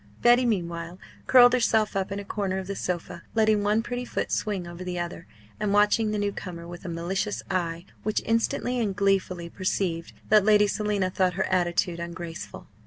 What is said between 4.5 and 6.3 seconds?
over the other, and watching the